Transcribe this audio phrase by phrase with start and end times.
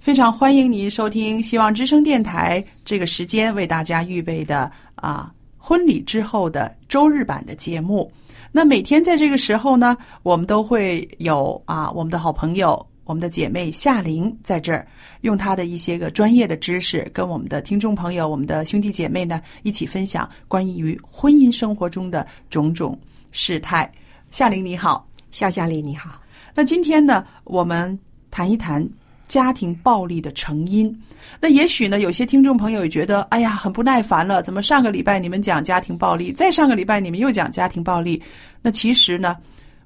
[0.00, 8.10] 非常欢迎您收听希望之声电台这个时间为大家预备的啊婚礼之后的周日版的节目。
[8.50, 14.86] 那每天在这个时候呢，我们都会有啊我们的好朋友、我们的姐妹夏玲在这儿，
[15.20, 22.98] 用她的一些个专业的知识，跟我们的听众朋友、我们的兄弟姐妹呢一起分享关于婚姻生活中的种种
[23.32, 23.90] 事态。
[24.30, 25.06] 夏玲你好。
[25.30, 26.20] 夏夏丽你好，
[26.54, 27.96] 那今天呢，我们
[28.32, 28.84] 谈一谈
[29.30, 30.92] 家庭暴力的成因。
[31.40, 34.42] 那也许呢，有些听众朋友也觉得，哎呀，很不耐烦了。
[34.42, 38.20] 怎么上个礼拜你们讲家庭暴力，再上个礼拜你们又讲家庭暴力？
[38.60, 39.36] 那其实呢，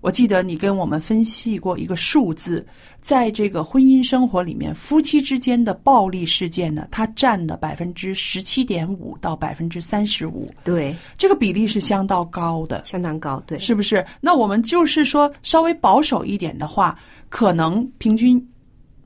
[0.00, 2.66] 我记得你跟我们分析过一个数字，
[3.02, 12.82] 在这个婚姻生活里面，夫妻之间的暴力事件呢，它占了百分之十七点五到百分之三十五，对，这个比例是相当高的。
[12.86, 14.04] 相当高，对，是不是？
[14.20, 16.98] 那我们就是说，稍微保守一点的话，
[17.28, 18.40] 可能平均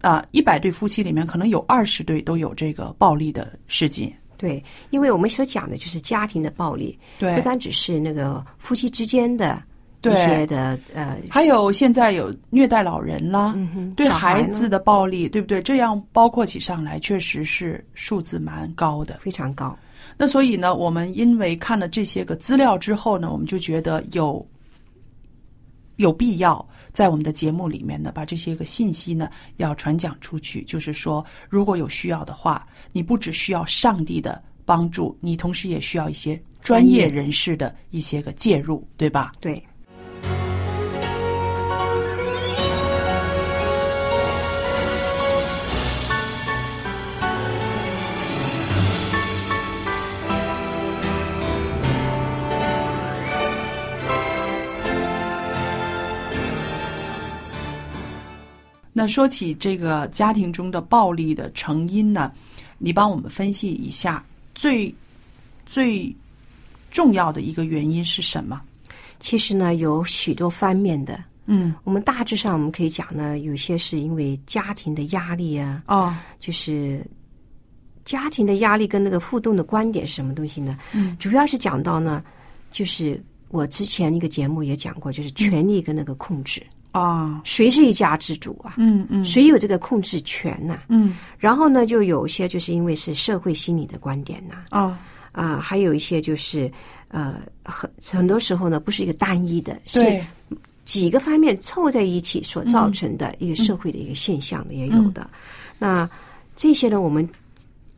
[0.00, 4.12] 啊，一百对夫妻里面可能有二十对都有这个暴力的事件。
[4.36, 9.60] 对，因为我们所讲的就是家庭的暴力，对不单只是那个夫妻之间的
[10.00, 15.60] 对一些的呃，还有现在有虐待老人啦，嗯对孩子的暴力，对不对？
[15.60, 19.18] 这样包括起上来，确实是数字蛮高的。
[19.18, 19.76] 非常高，
[20.16, 24.46] 那所以呢，我们因为看了这些个资料之后呢，我们就觉得有
[25.96, 26.64] 有必要
[26.98, 30.64] 在我们的节目里面呢，把这些个信息呢要传讲出去。
[30.64, 39.30] 就是说，如果有需要的话，你不只需要上帝的帮助，你同时也需要一些专业人士的一些个介入，对吧？
[39.38, 39.64] 对，
[58.98, 62.32] 那说起这个家庭中的暴力的成因呢，
[62.78, 64.24] 你帮我们分析一下
[64.56, 64.92] 最
[65.66, 66.12] 最
[66.90, 68.60] 重要的一个原因是什么？
[69.20, 77.00] 其实呢有许多方面的，嗯，我们大致上我们可以讲呢，有些是因为家庭的压力啊，哦，就是
[78.04, 80.76] 家庭的压力跟那个互动的观点是什么东西呢？
[80.92, 82.20] 嗯，主要是讲到呢，
[82.72, 86.60] 就是我之前一个节目也讲过，就是权力跟那个控制，
[86.92, 88.74] 啊，谁是一家之主啊？
[88.78, 89.24] 嗯嗯。
[89.24, 91.16] 谁有这个控制权呐、嗯。
[91.38, 94.98] 然后呢，就有一些就是因为是社会心理的观点呐、啊
[95.32, 96.70] 啊，还有一些就是
[97.08, 100.20] 呃，很很多时候呢，不是一个单一的，是，
[100.84, 105.28] 几个方面凑在一起所造成的一个社会的一个现象的也有的。
[105.78, 106.08] 那
[106.56, 107.28] 这些呢，我们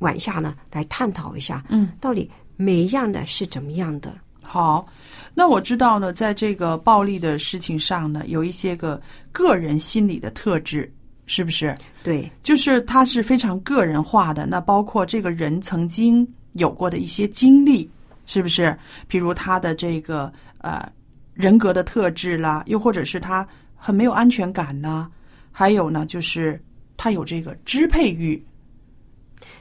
[0.01, 4.13] 往下呢来探讨一下，嗯，到底每一样的是怎么样的？
[4.43, 4.87] 好。
[5.35, 9.01] 那我知道呢，在这个暴力的事情上呢，有一些个
[9.33, 10.93] 个人心理的特质，
[11.27, 11.75] 是不是？
[12.03, 17.89] 对就是它是非常个人化的，那包括这个人曾经有过的一些经历，
[18.27, 18.77] 是不是？
[19.07, 20.91] 比如他的这个呃
[21.33, 23.47] 人格的特质啦，又或者是他
[23.77, 25.09] 很没有安全感呐，
[25.53, 26.61] 还有呢，就是
[26.97, 28.43] 他有这个支配欲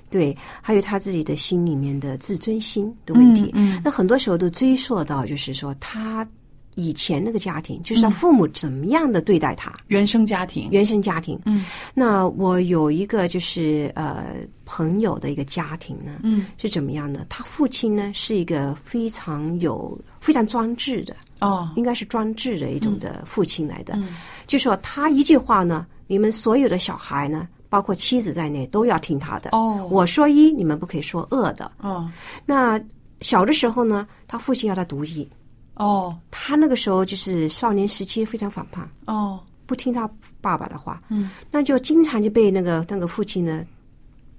[0.09, 3.51] 对，还有他自己的心里面的自尊心的问题。
[3.53, 6.27] 嗯那很多时候都追溯到，就是说他
[6.75, 11.38] 以前那个家庭，就是他父母怎么样的对待他，原生家庭，原生家庭。
[11.45, 14.27] 嗯那我有一个就是呃
[14.65, 17.25] 朋友的一个家庭呢，嗯是怎么样呢？
[17.27, 23.95] 他父亲呢是一个非常有非常专制的，哦应该是专制的一种的父亲来的。
[23.97, 24.15] 嗯
[24.47, 29.51] 就说他一句话呢，你们所有的小孩呢，包括妻子在内，都要听他的。
[29.51, 29.88] 哦。
[29.92, 31.71] 我说一，你们不可以说二的。
[31.80, 32.12] 哦。
[32.45, 32.81] 那
[33.21, 35.30] 小的时候呢，他父亲要他读医，
[35.75, 36.18] 哦。
[36.31, 39.39] 他那个时候就是少年时期非常反叛，哦。
[39.66, 40.10] 不听他
[40.42, 41.30] 爸爸的话，嗯。
[41.51, 43.63] 那就经常就被那个那个父亲呢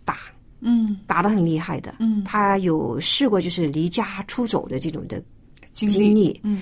[0.04, 0.16] 打，
[0.60, 0.98] 嗯。
[1.06, 1.94] 打的很厉害的。
[2.00, 2.24] 嗯。
[2.24, 5.22] 他有试过就是离家出走的这种的
[5.70, 6.40] 经经历。
[6.42, 6.60] 嗯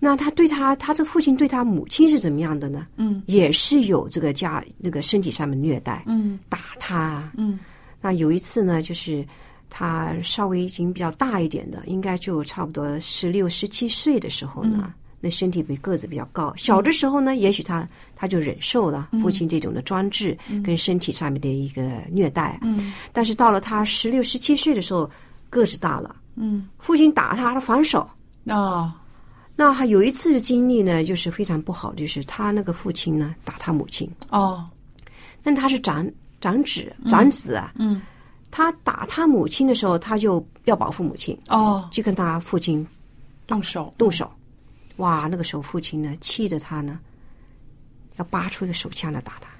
[0.00, 2.86] 那他对他，他这父亲对他母亲是怎么样的呢？
[2.96, 3.20] 嗯。
[3.26, 6.38] 也是有这个家那个身体上面虐待，嗯。
[6.48, 7.30] 打他。
[7.36, 7.58] 嗯。
[8.00, 9.26] 那有一次呢，就是
[9.68, 14.92] 他稍微已经比较大一点的，应该就差不多十六、十七岁的时候呢，嗯。
[15.20, 16.54] 那身体比个子比较高。
[16.56, 22.56] 小的时候呢，也许他他就忍受了父亲这种的专制跟身体上面的一个虐待。
[22.62, 22.92] 嗯。
[23.12, 25.10] 但是到了他十六、十七岁的时候，
[25.50, 26.68] 个子大了，嗯。
[26.78, 28.08] 父亲打他，他反手。
[28.46, 28.94] 啊
[29.60, 34.64] 那还有一次的经历呢，就是非常不好，就是他那个父亲呢打他母亲，哦。
[35.42, 36.08] 但他是长
[36.40, 38.00] 长子长子啊，嗯
[38.52, 41.88] 他打他母亲的时候，他就要保护母亲，哦。
[41.90, 42.86] 就跟他父亲
[43.48, 43.92] 动手。
[43.98, 44.30] 动手。
[44.98, 47.00] 哇，那个时候父亲呢气得他呢
[48.14, 49.50] 要拔出一个手枪来打他。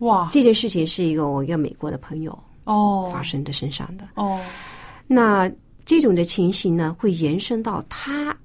[0.00, 0.28] 哇。
[0.32, 3.08] 这件事情是一个我一个美国的朋友哦。
[3.12, 4.08] 发生的身上的。
[4.16, 4.40] 哦。
[5.06, 5.48] 那
[5.84, 8.36] 这种的情形呢，会延伸到他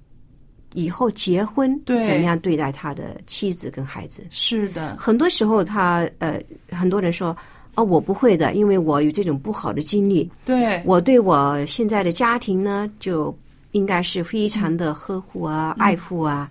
[0.74, 4.26] 以后结婚对怎么样对待他的妻子跟孩子。
[4.30, 7.36] 是的很多时候他，呃，很多人说，
[7.76, 13.36] 哦，我不会的，因为我有这种不好的经历，对我对我现在的家庭呢，就
[13.72, 16.50] 应该是非常的呵护啊、爱护啊。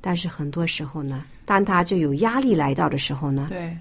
[0.00, 3.76] 但是很多时候呢，当他就有压力来到的时候呢，对。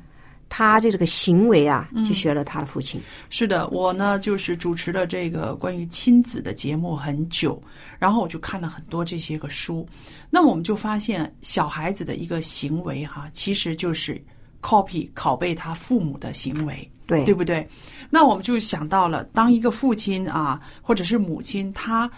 [0.50, 3.02] 他这个行为啊，就学了他的父亲。
[3.30, 7.62] 是的，我呢就是主持了这个关于亲子的节目很久，
[8.00, 9.88] 然后我就看了很多这些个书。
[10.30, 14.22] 那我们就发现，小孩子的一个行为哈，其实就是
[14.62, 17.68] copy 拷贝他父母的行为，对对不对？
[18.10, 22.10] 那我们就想到了，当一个父亲啊，或者是母亲，他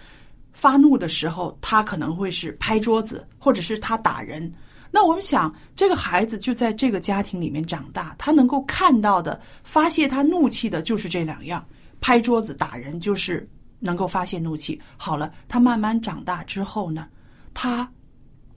[0.53, 4.51] 发怒的时候，他可能会是拍桌子，或者是他打人。
[4.91, 11.63] 那我们想，这个孩子就在这个家庭里面长大，他能够看到的、发泄他怒气的就是这两样：
[12.01, 13.47] 拍桌子、打人，就是
[13.79, 14.81] 能够发泄怒气。
[14.97, 17.07] 好了，他慢慢长大之后呢，
[17.53, 17.89] 他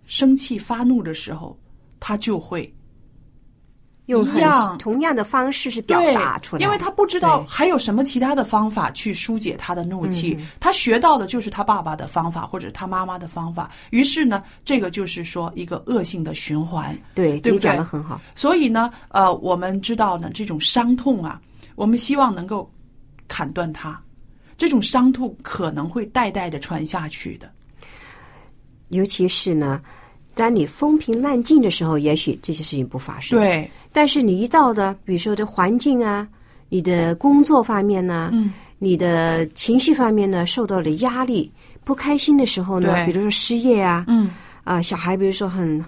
[0.07, 1.59] 生气发怒的时候，
[2.01, 2.73] 他就会
[4.13, 16.97] 一样同样的方式是表达出来，因为他不知道还有什么其他的方法去疏解他的怒气，嗯他学到的就是他爸爸的方法或者他妈妈的方法，于是呢，这个就是说一个恶性的循环。
[17.15, 18.21] 对你对不对讲的很好。
[18.35, 21.41] 所以呢，呃，我们知道呢，这种伤痛啊，
[21.75, 22.71] 我们希望能够
[23.29, 24.01] 砍断它。
[24.59, 27.51] 这种伤痛可能会代代的传下去的。
[28.91, 29.81] 尤其是呢，
[30.35, 36.27] 当你风平浪静的时候，也许这些事情不发生。，对，但是你一到的，比如说这环境啊，
[36.69, 41.51] 你的工作方面呢，嗯，你的情绪方面呢，受到了压力、
[41.85, 43.07] 不开心的时候呢，对。
[43.07, 44.31] 比如说失业啊，嗯，
[44.65, 45.85] 啊、小孩比如说很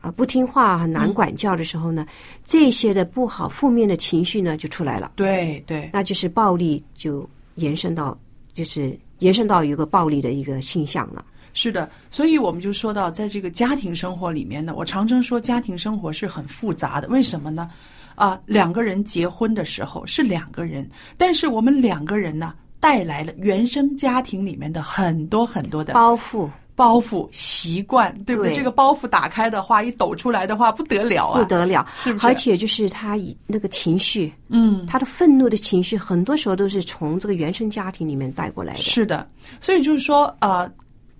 [0.00, 2.06] 啊不听话、很难管教的时候呢，
[2.44, 8.16] 这些的不好、负面的情绪呢就出来了，对对，那就是暴力就延伸到，
[8.54, 11.24] 就是延伸到一个暴力的一个现象了。
[11.60, 17.08] 是的，所以我们就说到，在这个家庭生活里面呢，我常常说家庭生活是很复杂的。
[17.08, 17.68] 为什么呢？
[18.14, 28.52] 啊，两个人结婚的时候是两个人，但是我们两个人呢，带来了原生家庭里面的很多很多的包袱包袱、习惯，对不对？
[28.52, 31.40] 对这个包袱打开的话，一抖出来的话，不得了啊！
[31.40, 38.78] 不得了，是不是而且就是他以那个情绪，嗯，他的愤怒的情绪，很多时候都是从这个原生家庭里面带过来的。
[38.78, 39.26] 是的，
[39.60, 40.70] 所以就是说，呃，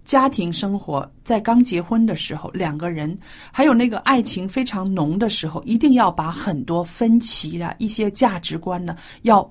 [0.08, 3.14] 家庭生活在刚结婚的时候，两个人
[3.52, 9.46] 还有那个爱情非常浓的时候，一定要把很多分歧的一些价值观呢，要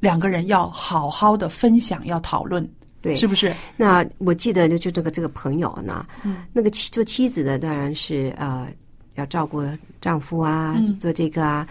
[0.00, 2.66] 两个人要好好的分享，要讨论，
[3.02, 3.54] 对，是不是？
[3.76, 8.66] 那我记得就就这个这个朋友呢，嗯那个妻做妻子的当然是呃
[9.16, 9.62] 要照顾
[10.00, 11.68] 丈夫啊，嗯做这个啊。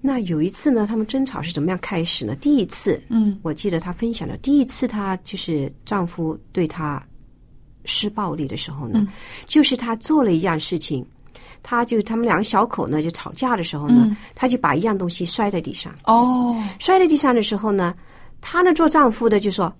[0.00, 2.34] 那有一次呢，他们争吵是怎么样开始呢？
[2.34, 7.00] 第一次，嗯我记得她分享的，第一次她就是丈夫对她
[7.84, 9.08] 施暴力的时候呢，嗯。
[9.46, 11.04] 就是他做了一样事情，
[11.62, 14.16] 他就他们两个小口呢就吵架的时候呢，嗯。
[14.34, 17.94] 她就把一样东西摔在地上，哦，摔在地上的时候呢，
[18.40, 19.72] 她呢做丈夫的就说：“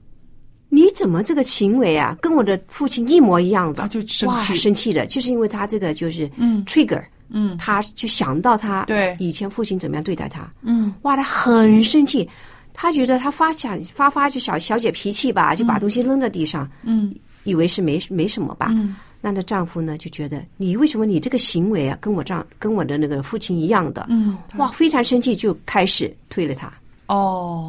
[0.68, 3.82] 你怎么这个行为啊，跟我的父亲一模一样的？
[3.82, 6.64] 他就生哇，气生气的，就是因为他这个就是嗯。
[6.64, 7.56] trigger，嗯。
[7.56, 9.16] 他就想到他对。
[9.18, 10.92] 以前父亲怎么样对待他，嗯。
[11.02, 12.28] 哇，他很生气，
[12.74, 18.68] 他觉得他发小发发就小小姐脾气吧，就把东西扔在地上，嗯以为是没没什么吧。
[18.70, 26.72] 嗯那她丈夫呢就觉得你为什么你这个行为啊，跟我丈跟我的那个父亲一样的，嗯，哇，非常生气，就开始推了他，
[27.06, 27.68] 哦。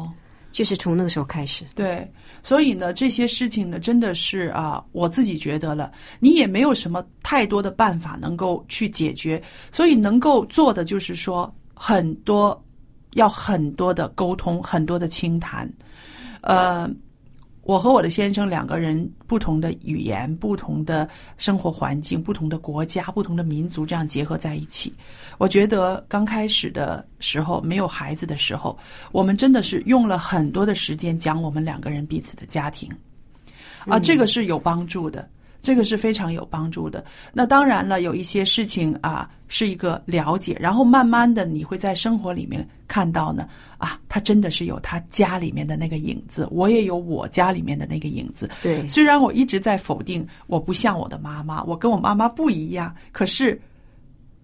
[0.50, 1.64] 就是从那个时候开始。
[1.74, 2.06] 对，
[2.42, 12.62] 所以呢，这些事情呢，真的是啊，我自己觉得了，你也没有什么太多的办法能够去解决，所以能够做的就是说，很多
[13.12, 15.66] 要很多的沟通，很多的倾谈。
[16.42, 16.86] 呃，
[17.62, 24.92] 我和我的先生两个人不同的语言、不同的生活环境、不同的国家、不同的民族这样结合在一起，
[25.38, 28.76] 我觉得刚开始的时候，没有孩子的时候，
[29.12, 32.90] 我们真的是用了很多的时间讲我们两个人彼此的家庭，
[33.86, 35.28] 啊，这个是有帮助的，
[35.62, 37.02] 这个是非常有帮助的。
[37.32, 48.50] 那当然了，有一些事情啊，是一个了解，然后慢慢的你会在生活里面看到呢，啊，他真的是有他家里面的那个影子，我也有我家里面的那个影子。
[48.60, 53.58] 对虽然我一直在否定我不像我的妈妈，我跟我妈妈不一样，可是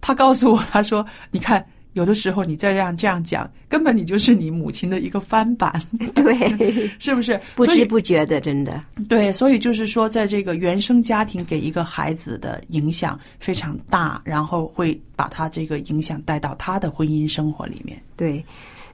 [0.01, 5.81] 他告诉我，他说：“你看，有的时候你再这样这样讲，根本你就是你母亲的一个翻版，
[6.13, 7.39] 对，是不是？
[7.55, 18.01] 不知不觉的，真的，对，所以就是说，在这个原生家庭给一个孩子的影响非常大，然后会把他这个影响带到他的婚姻生活里面。
[18.15, 18.43] 对。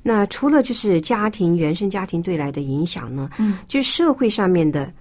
[0.08, 4.94] 那除了就是家庭原生家庭对来的影响呢，嗯，就是社会上面的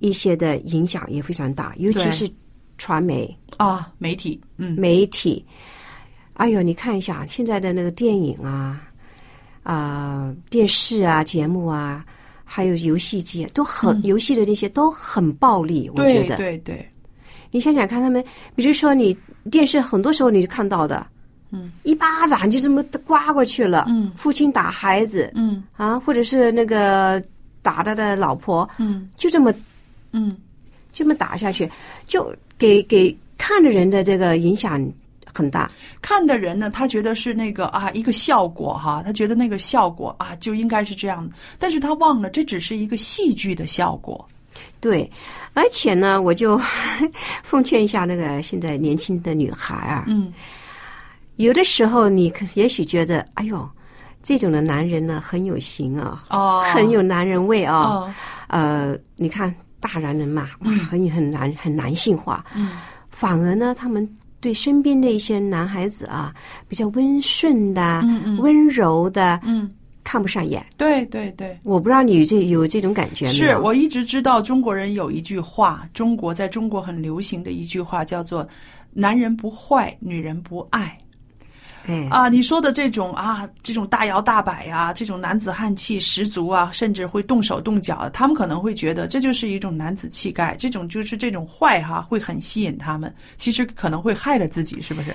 [0.00, 2.30] 一些的影响也非常大，尤其是
[2.76, 5.44] 传媒、啊，媒体，嗯，媒体。
[6.34, 8.82] 哎呦，你看一下现在的那个电影啊，
[9.62, 12.04] 啊、电视啊、节目啊，
[12.44, 16.36] 还有游戏机，都很、游戏的那些都很暴力，我觉对得。
[16.36, 16.90] 对对，
[17.50, 19.16] 你想想看，他们，比如说你
[19.50, 21.06] 电视很多时候你就看到的，
[21.50, 24.10] 嗯，一巴掌就这么刮过去了，嗯。
[24.16, 25.62] 父亲打孩子嗯。
[25.76, 27.22] 啊，或者是那个
[27.60, 29.10] 打他的老婆，嗯。
[29.16, 29.52] 就这么
[30.12, 30.34] 嗯，
[30.92, 31.70] 这么打下去，
[32.06, 34.80] 就给给看的人的这个影响
[35.32, 35.70] 很大。
[36.02, 44.28] 看的人呢，他觉得是那个啊一个效果哈，他觉得那个效果啊就应该是这样的，但是他忘了这只是一个戏剧的效果。
[44.80, 45.10] 对，
[45.54, 46.60] 而且呢，我就
[47.42, 50.32] 奉劝一下那个现在年轻的女孩啊，嗯。
[51.36, 53.66] 有的时候你可也许觉得，哎呦，
[54.22, 57.78] 这种的男人呢很有型啊，哦，很有男人味啊。
[57.78, 58.14] 哦。
[58.48, 62.72] 呃，你看大男人嘛，哇，很很男很男性化，嗯。
[63.08, 64.06] 反而呢，他们
[64.40, 66.34] 对身边的一些男孩子啊，
[66.68, 69.70] 比较温顺的、嗯嗯温柔的，嗯，
[70.02, 70.64] 看不上眼。
[70.76, 71.58] 对对对。
[71.62, 73.36] 我不知道你这有这种感觉没有？
[73.36, 78.48] 是我一直知道中国人有一句话，中国在中国很流行的一句话叫做
[78.92, 80.96] “男人不坏，女人不爱”。
[81.86, 93.12] 哎啊，你说的这种啊，这种大摇大摆啊，这种男子汉气十足啊，甚至会动手动脚，他们可能会觉得这就是一种男子气概，这种就是这种坏哈、会很吸引他们。
[93.36, 95.14] 其实可能会害了自己，是不是？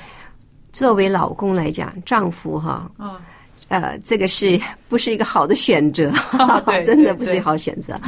[0.72, 3.22] 作为老公来讲，丈夫哈，啊，
[3.68, 6.12] 呃，这个是不是一个好的选择？
[6.66, 8.00] 对真的不是一个好选择。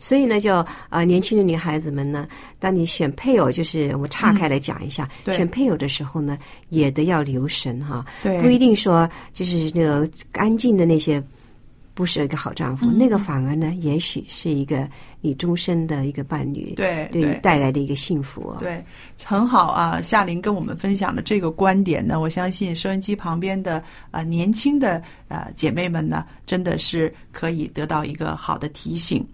[0.00, 2.26] 所以呢，就呃，年轻的女孩子们呢，
[2.58, 6.38] 当你选配偶，就是我岔开来讲一下，对选配偶的时候呢，
[6.68, 11.22] 也得要留神哈，对不一定说就是那个安静的那些。
[11.98, 14.88] 不是一个好丈夫，嗯那个反而呢，也许是一个
[15.20, 18.58] 你终身的一个伴侣，对对你带来的一个幸福啊。
[18.60, 18.80] 对，
[19.24, 20.00] 很好啊！
[20.00, 23.78] 夏琳跟我们分享的这个观点呢，我相信收音机旁边的
[24.12, 29.26] 啊、呃年轻的呃姐妹们呢，真的是可以得到一个好的提醒。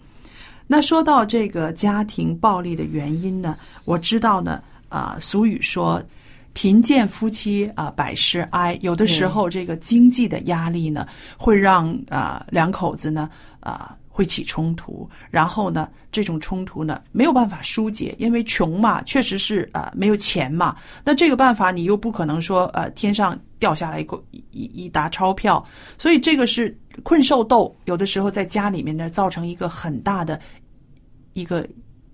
[0.66, 6.02] 那说到这个家庭暴力的原因呢，我知道呢，啊、俗语说。
[6.54, 8.78] 贫贱夫妻啊、百事哀。
[8.80, 11.06] 有的时候，这个经济的压力呢，
[11.38, 13.28] 会让啊、两口子呢
[13.60, 20.76] 啊、会起冲突，然后呢，这种冲突呢没有办法疏解，因为穷嘛，确实是啊、没有钱嘛。
[21.04, 24.06] 那这个办法你又不可能说呃天上掉下来一
[24.52, 25.64] 一一沓钞票，
[25.98, 30.38] 所以这个是困兽斗，有的时候在家里面呢造成一个很大的
[31.32, 31.66] 一个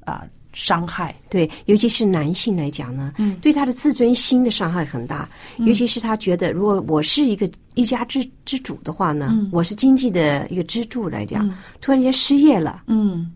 [0.06, 1.14] 啊、伤害。
[1.28, 5.28] 对，尤其是男性来讲呢，嗯对他的自尊心的伤害很大。
[5.58, 13.30] 尤其是他觉得，如果我是一个一家之之主的话呢，嗯我是经济的一个支柱来讲，嗯突然间失业了，嗯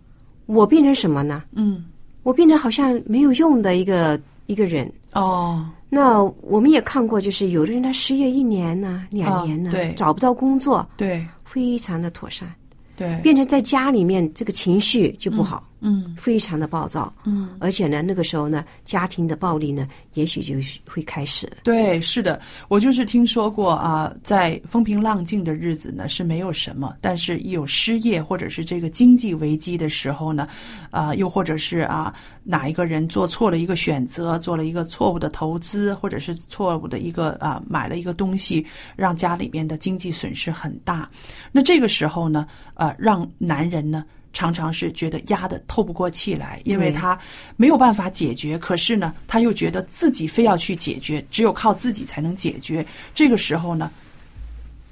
[0.46, 1.42] 我变成什么呢？
[1.52, 1.84] 嗯
[2.22, 4.90] 我变成好像没有用的一个一个人。
[5.12, 12.52] 哦那我们也看过，就是有的人他失业一年呢、两年呢，啊对找不到工作，对非常的妥善。
[12.96, 15.73] 对，变成在家里面这个情绪就不好，嗯
[16.16, 20.54] 非常的暴躁，嗯，而且呢，那个时候呢，家庭的暴力呢，也许就
[20.88, 21.50] 会开始。
[21.62, 30.48] 对，是的，我就是听说过啊，在风平浪静的日子呢是没有什么，但是一有失业或者是这个经济危机的时候呢，
[30.90, 38.64] 啊，又或者是啊哪一个人做错了一个选择，做了一个错误的投资，或者是错误的一个啊买了一个东西，
[38.96, 41.10] 让家里边的经济损失很大，
[41.52, 44.04] 那这个时候呢，呃，让男人呢。
[44.34, 47.18] 常常是觉得压得透不过气来，因为他
[47.56, 52.84] 没有办法解决，可是呢，他又觉得自己非要去解决，只有靠自己才能解决。
[53.14, 53.90] 这个时候呢，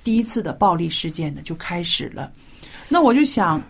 [0.03, 2.33] 第一次的暴力事件呢就开始了。
[2.89, 3.61] 那我就想，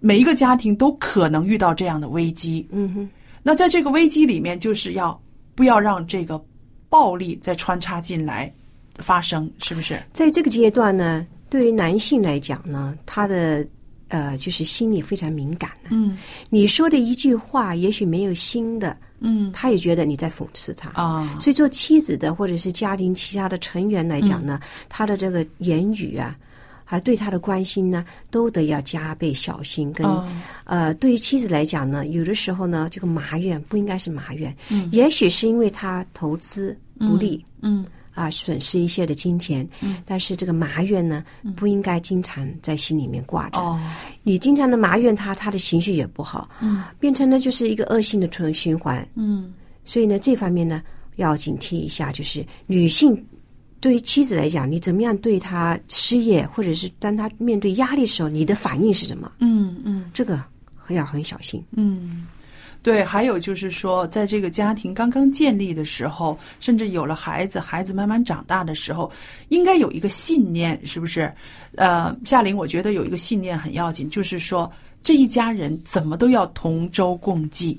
[0.00, 2.66] 每一个家庭都可能遇到这样的危机。
[2.72, 3.10] 嗯哼，
[3.42, 5.18] 那在这个危机里面，就是要
[5.54, 6.42] 不要让这个
[6.88, 8.52] 暴力再穿插进来
[8.96, 9.96] 发生，是不是？
[10.12, 13.64] 在这个阶段呢，对于男性来讲呢，他的
[14.10, 15.88] 呃，就是心里非常敏感的。
[15.90, 16.16] 嗯
[16.50, 20.90] 你说的一句话，也许没有新的，嗯他也觉得你在讽刺他。
[20.90, 26.36] 啊，所以，做妻子的或者是家庭其他的成员来讲呢，他的这个言语啊，
[26.84, 29.92] 还对他的关心呢，都得要加倍小心。
[29.92, 30.28] 跟、哦
[30.64, 34.54] 呃，对于妻子来讲呢，有的时候呢，这个埋怨不应该是埋怨，
[34.90, 37.44] 也许是因为他投资不利。
[37.62, 37.84] 嗯
[38.20, 39.66] 啊，损失一些的金钱，
[40.04, 41.24] 但是这个埋怨呢，
[41.56, 43.58] 不应该经常在心里面挂着。
[43.58, 43.80] 哦
[44.22, 49.06] 你经常的埋怨他，他的情绪也不好，嗯变成呢就是一个恶性的纯循环。
[49.14, 50.82] 嗯所以呢，这方面呢
[51.16, 53.16] 要警惕一下，就是女性
[53.80, 59.32] 对于妻子来讲，你怎么样对她失业，或者是当她面对压力的时候，你的反应是什么？
[59.38, 60.38] 嗯嗯这个
[60.90, 61.64] 要很小心。
[61.72, 62.26] 嗯。
[62.82, 69.10] 对，还有就是说，在这个家庭刚刚建立的时候，甚至有了孩子，孩子慢慢长大的时候，
[69.50, 71.30] 应该有一个信念，是不是？
[71.76, 74.70] 呃，夏玲，我觉得有一个信念很要紧，就是说
[75.02, 77.78] 这一家人怎么都要同舟共济，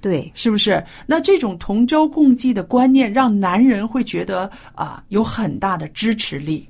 [0.00, 0.82] 对，是不是？
[1.06, 6.66] 那这种同舟共济的观念，让男人会觉得啊、有很大的支持力。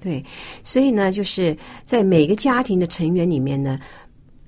[0.00, 0.24] 对，
[0.62, 3.78] 所以呢，就是在每个家庭的成员里面呢，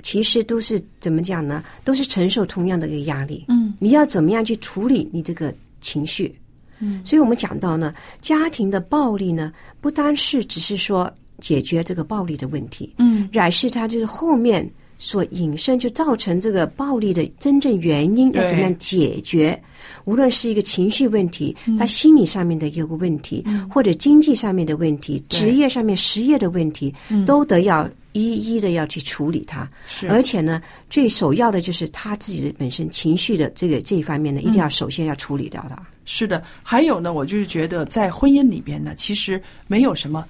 [0.02, 1.62] 其实都是怎么讲呢？
[1.84, 3.44] 都是承受同样的一个压力。
[3.48, 6.34] 嗯，你要怎么样去处理你这个情绪？
[6.80, 19.58] 嗯，所以我们讲到呢，家庭的暴力呢，不单是只是说解决这个暴力的问题，嗯而是它就是后面所引申就造成这个暴力的真正原因要怎么样解决？
[20.04, 25.38] 无论是一个情绪问题，他心理上面的一个问题，或者经济上面的问题，对。
[25.38, 26.92] 职业上面失业的问题，
[27.24, 29.68] 都得要一一的要去处理它。
[29.86, 30.08] 是。
[30.08, 35.80] 而且呢，最首要的就是他自己的本身情绪的这个这一方面呢，一定要首先要处理掉它。
[36.04, 40.26] 是的，还有呢，我就是觉得在婚姻里边呢，其实没有什么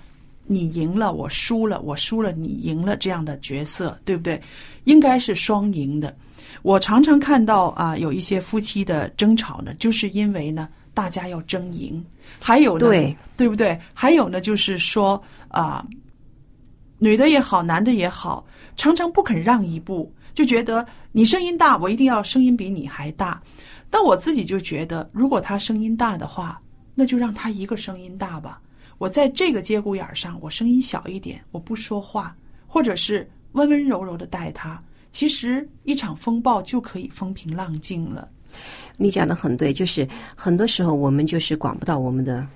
[0.49, 4.41] 你赢了我输了，我输了你赢了这样的角色，对不对？
[4.85, 6.17] 应该是双赢的。
[6.63, 12.05] 我常常看到啊，有一些夫妻的争吵呢，就是因为呢，大家要争赢。
[12.41, 13.79] 还有呢，对对不对？
[13.93, 15.87] 还有呢，就是说啊，
[16.99, 18.45] 女的也好，男的也好，
[18.77, 23.41] 常常不肯让一步，就觉得你声音大，我一定要声音比你还大。
[23.91, 26.61] 但我自己就觉得，如果他声音大的话，
[26.95, 28.61] 那就让他一个声音大吧。
[28.99, 34.81] 我在这个节骨眼儿上，我声音小一点，我不说话，或者是温温柔柔的待他。
[35.11, 38.29] 其实一场风暴就可以风平浪静了。
[38.97, 40.07] 你讲的很对，就是
[40.37, 42.47] 很多时候我们就是管不到我们的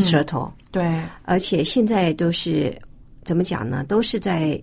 [0.00, 2.76] 舌头，对，而且现在都是
[3.22, 3.84] 怎么讲呢？
[3.84, 4.60] 都是在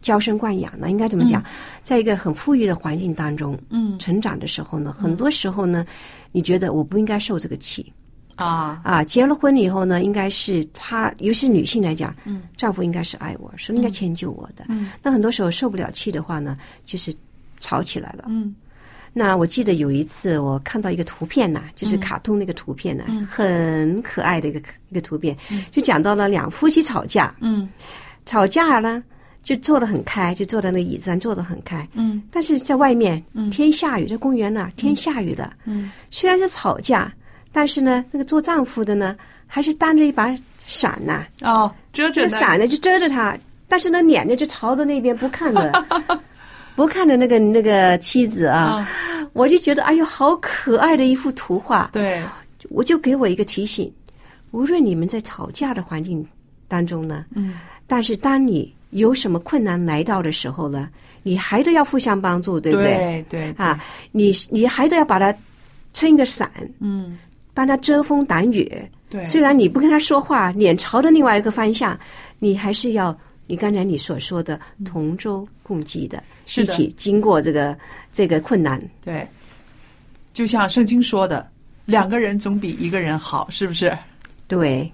[0.00, 1.42] 娇生惯养呢，应该怎么讲？
[1.82, 5.84] 在一个很富裕的环境当中嗯成长的时候呢，很多时候呢，
[6.30, 7.92] 你觉得我不应该受这个气
[8.36, 9.04] 啊，啊。
[9.04, 14.64] 结了婚以后呢，应该是她，尤其是女性来讲，嗯，丈夫应该是爱我，是应该迁就我的。
[14.68, 17.14] 嗯，那很多时候受不了气的话呢，就是
[17.60, 18.24] 吵起来了。
[18.28, 18.54] 嗯。
[19.14, 25.36] 那我记得有一次我看到一个图片呐、就是卡通那个图片呢、很可爱的一个一个图片，
[25.70, 27.68] 就讲到了两夫妻吵架，嗯。
[28.24, 29.04] 吵架呢
[29.42, 32.22] 就坐得很开，就坐在那椅子上坐得很开，嗯。
[32.30, 35.92] 但是在外面天下雨，在公园呢天下雨了，嗯。
[36.10, 37.12] 虽然是吵架，
[37.52, 39.14] 但是呢那个做丈夫的呢
[39.46, 43.36] 还是担着一把伞呐、哦，遮着那个伞呢就遮着他，
[43.68, 45.84] 但是呢脸呢就朝着那边不看的，
[46.74, 48.88] 不看着那个那个妻子啊，啊，
[49.34, 52.22] 我就觉得哎呦好可爱的一幅图画，对，
[52.70, 53.92] 我就给我一个提醒，
[54.52, 56.26] 无论你们在吵架的环境
[56.68, 57.54] 当中呢，嗯。
[57.86, 60.88] 但是当你有什么困难来到的时候呢，
[61.22, 63.22] 你还得要互相帮助，对不对？
[63.28, 63.54] 对对。
[63.58, 63.78] 啊，
[64.12, 65.34] 你你还得要把它
[65.92, 67.18] 撑一个伞，嗯
[67.54, 68.70] 帮他遮风挡雨。
[69.08, 71.98] 对，虽然你不跟他说话，脸朝着另外一个方向，
[72.38, 76.22] 你还是要你刚才你所说的同舟共济的，
[76.56, 77.76] 一起经过这个
[78.10, 79.26] 这个困难，对，
[80.32, 81.46] 就像圣经说的，
[81.84, 83.96] 两个人总比一个人好，是不是？
[84.48, 84.90] 对。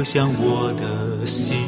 [0.00, 1.58] 流向我的心，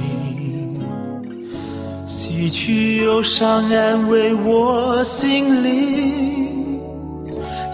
[2.06, 6.80] 洗去忧伤，安慰我心灵。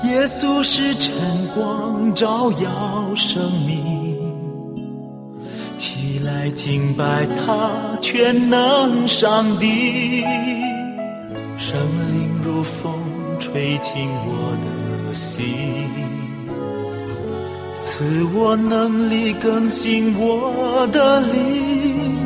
[0.02, 1.14] 耶稣是晨
[1.54, 4.18] 光，照耀生命。
[5.76, 10.24] 起来敬拜他，全能上帝。
[11.56, 11.78] 圣
[12.10, 12.92] 灵如风，
[13.38, 16.17] 吹进我的心。
[17.98, 22.16] 赐我能力更新我的灵，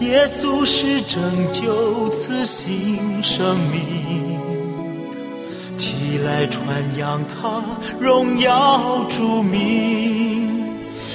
[0.00, 4.36] 耶稣是拯救，赐新生命。
[5.76, 6.66] 起来传
[6.96, 7.62] 扬他
[8.00, 10.66] 荣耀主名，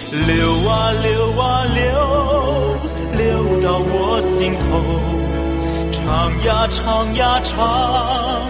[0.10, 2.77] 流啊流啊流，
[3.17, 4.79] 流到我心头，
[5.91, 8.41] 唱呀唱呀唱，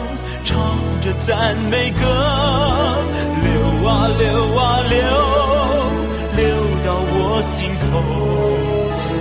[0.45, 2.05] 唱着赞美歌。
[3.83, 4.97] 流啊流啊流，
[6.37, 6.47] 流
[6.85, 7.91] 到我心头，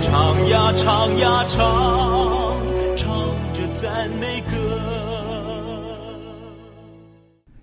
[0.01, 2.55] 唱呀唱呀唱，
[2.95, 4.53] 唱着赞美歌。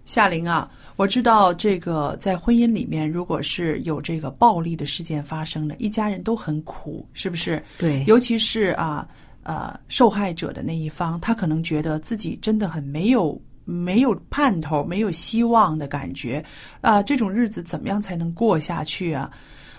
[0.04, 7.64] 夏玲啊，我知道这个在婚姻里面，如果是有这个暴力的事件发生的，一家人都很苦，是不是？
[7.78, 9.08] 对尤其是啊
[9.44, 16.44] 呃受害者的那一方，他可能觉得自己真的很没有没有盼头、没有希望的感觉
[16.80, 19.30] 啊、这种日子怎么样才能过下去啊？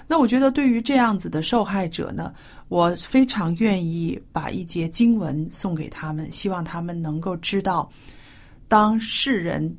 [0.07, 2.33] 那我觉得对于这样子的受害者呢，
[2.67, 7.89] 我非常愿意把一节经文送给他们，希望他们能够知道，
[8.67, 9.73] 当世人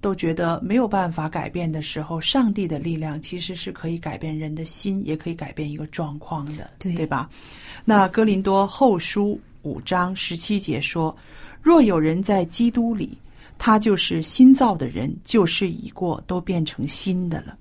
[0.00, 7.30] 都觉得没有办法改变的时候，上帝的力量其实是可以改变人的心，也可以改变一个状况的，对吧？
[7.84, 11.16] 那哥林多后书五章十七节说
[11.62, 13.16] ：“若有人在基督里，
[13.56, 17.56] 他就是新造的人，旧事已过，都变成新的了。”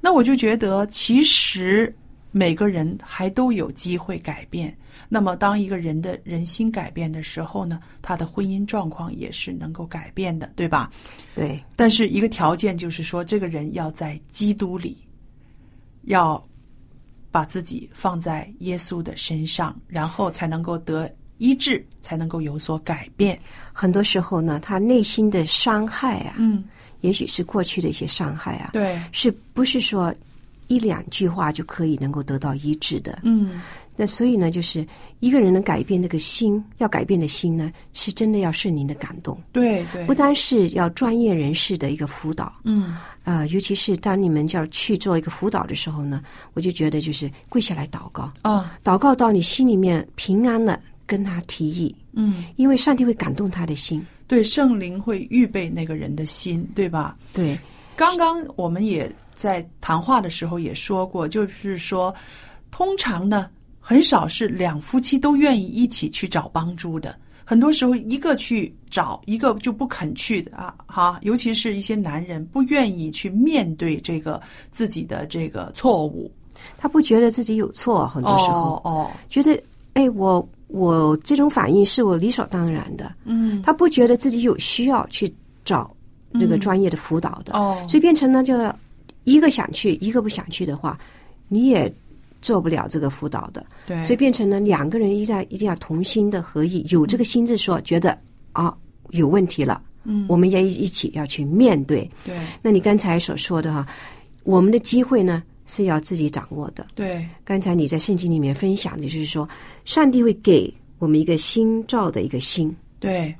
[0.00, 1.94] 那我就觉得，其实
[2.30, 4.76] 每个人还都有机会改变。
[5.08, 10.90] 那么，当一个人的人心改变的时候呢，他的婚姻状况也是能够改变的，对吧？
[11.34, 14.96] 对但是一个条件就是说，这个人要在基督里，
[16.02, 16.42] 要
[17.30, 23.38] 把自己放在耶稣的身上，然后才能够得医治，才能够有所改变。
[23.72, 26.64] 很多时候呢，他内心的伤害啊，嗯，
[27.00, 30.14] 也许是过去的一些伤害啊，对，是不是说
[30.68, 33.18] 一两句话就可以能够得到医治的？
[33.22, 33.60] 嗯，
[33.96, 34.86] 那所以呢，就是
[35.20, 46.22] 一个人能改变那个心，要改变的心呢，是真的要圣灵的感动，对对，不单是要专业人士的一个辅导，嗯，呃，尤其是当你们就要去做一个辅导的时候呢，
[46.54, 54.04] 我就觉得就是跪下来祷告，啊，祷告到你心里面平安了，跟他提议，嗯，因为上帝会感动他的心。
[54.26, 57.16] 对，圣灵会预备那个人的心，对吧？
[57.32, 57.58] 对，
[57.94, 62.14] 刚刚我们也在谈话的时候也说过，就是说，
[62.70, 67.14] 通常呢，很少是两夫妻都愿意一起去找帮助的。
[67.44, 74.40] 很多时候，一个去找，一个就不肯去的啊，哈，尤其是一些男人不愿意去面对这个
[74.70, 76.32] 自己的这个错误。
[76.78, 79.62] 他不觉得自己有错，很多时候、哦哦，觉得，
[79.92, 83.14] 哎，我我这种反应是我理所当然的。
[83.24, 85.32] 嗯，他不觉得自己有需要去
[85.64, 85.94] 找
[86.32, 88.56] 那个专业的辅导的，哦，所以变成呢，就
[89.22, 90.98] 一个想去，一个不想去的话，
[91.46, 91.92] 你也
[92.42, 93.64] 做不了这个辅导的。
[93.86, 98.18] 对，所以变成呢两个人一定要一定要同心的合意，有这个心智说，觉得
[98.52, 98.74] 啊
[99.10, 102.10] 有问题了，嗯，我们也一起要去面对。
[102.24, 102.34] 对。
[102.60, 103.86] 那你刚才所说的哈，
[104.42, 106.86] 我们的机会呢是要自己掌握的。
[106.94, 107.26] 对。
[107.44, 109.48] 刚才你在圣经里面分享的就是说，
[109.84, 113.34] 上帝会给我们一个新造的一个心，对，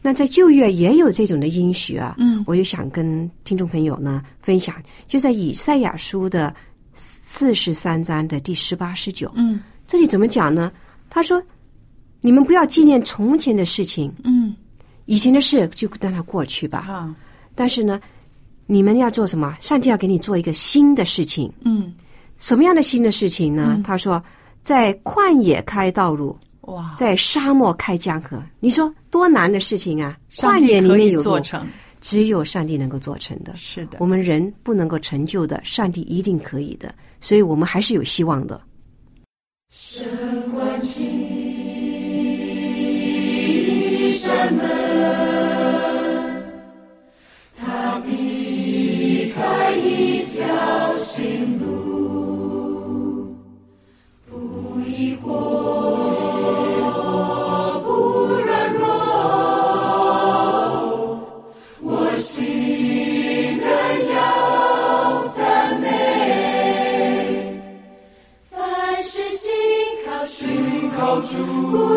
[0.00, 2.42] 那在旧约也有这种的应许啊，嗯。
[2.46, 4.74] 我就想跟听众朋友呢分享，
[5.06, 6.54] 就在以赛亚书的
[6.92, 9.60] 四十三章的第十八、十九，嗯。
[9.86, 10.72] 这里怎么讲呢？
[11.10, 11.42] 他说
[12.22, 14.54] ：“你们不要纪念从前的事情，嗯。
[15.04, 16.78] 以前的事就让它过去吧。
[16.88, 17.14] 啊。
[17.54, 18.00] 但是呢，
[18.66, 19.56] 你们要做什么？
[19.60, 21.52] 上帝要给你做一个新的事情。
[21.64, 21.92] 嗯
[22.38, 23.80] 什么样的新的事情呢？
[23.84, 24.20] 他说，
[24.64, 28.42] 在旷野开道路，哇，在沙漠开江河。
[28.58, 30.18] 你说多难的事情啊！
[30.32, 31.64] 旷野里面有，做成，
[32.00, 33.52] 只有上帝能够做成的。
[33.54, 36.92] 是的我，们人不能够成就的，上帝一定可以的。
[37.20, 38.60] 所以我们还是有希望的。
[44.48, 44.81] 凡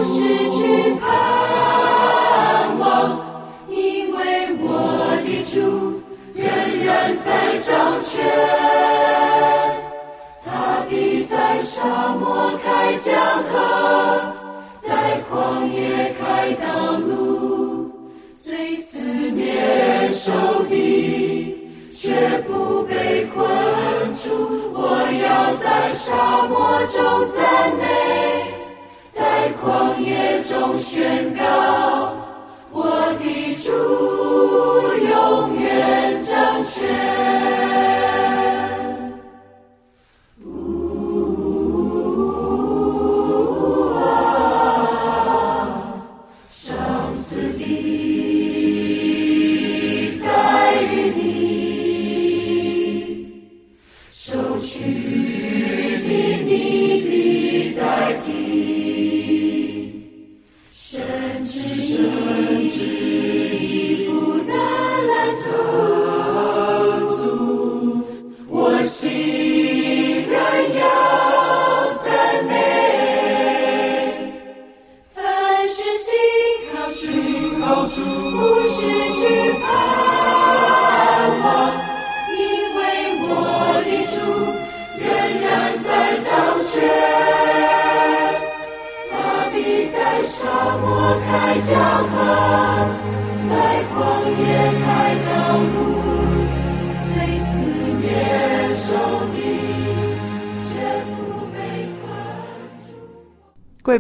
[0.05, 3.25] 失去盼望
[3.67, 5.99] 因为我的主
[6.35, 6.45] 仍
[6.85, 8.23] 然在掌权
[10.45, 13.15] 他必在沙漠开江
[13.45, 14.33] 河
[14.79, 17.89] 在旷野开道路
[18.31, 20.31] 虽四面受
[20.69, 23.43] 敌却不被困
[24.13, 28.34] 住我要在沙漠中赞美。
[30.55, 31.94] 中宣告，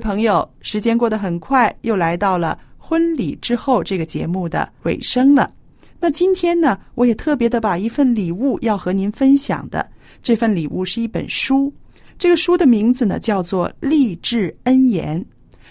[0.05, 5.51] 朋友，时间过得很快，又来到了婚礼之后这个节目的尾声了。
[5.99, 9.89] 那今天呢，我也特别的把一份礼物要和您分享的。
[10.21, 11.73] 这份礼物是一本书，
[12.19, 15.19] 这个书的名字呢叫做《励志恩言》，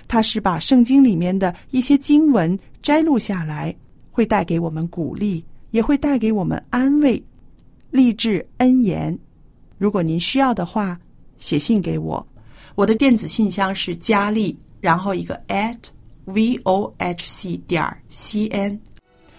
[0.08, 3.72] 它是把圣经里面的一些经文摘录下来，
[4.10, 7.22] 会带给我们鼓励，也会带给我们安慰。
[7.92, 9.16] 励志恩言，
[9.78, 10.98] 如果您需要的话，
[11.38, 12.26] 写信给我。
[12.74, 15.78] 我的电子信箱是佳丽，然后一个 at
[16.24, 18.78] v o h c 点儿 c n。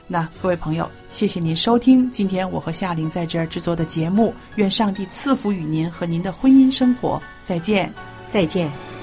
[0.08, 4.34] 那各位朋友，谢谢您收听今天我和夏玲在这儿制作的节目。
[4.56, 7.22] 愿上帝赐福与您和您的婚姻生活。
[7.44, 7.92] 再见。
[8.30, 8.95] 再见。